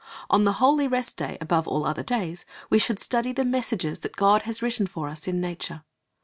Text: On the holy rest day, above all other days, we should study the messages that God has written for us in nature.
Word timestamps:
On 0.31 0.45
the 0.45 0.53
holy 0.53 0.87
rest 0.87 1.15
day, 1.17 1.37
above 1.39 1.67
all 1.67 1.85
other 1.85 2.01
days, 2.01 2.43
we 2.71 2.79
should 2.79 2.99
study 2.99 3.33
the 3.33 3.45
messages 3.45 3.99
that 3.99 4.15
God 4.15 4.41
has 4.49 4.63
written 4.63 4.87
for 4.87 5.07
us 5.07 5.27
in 5.27 5.39
nature. 5.39 5.83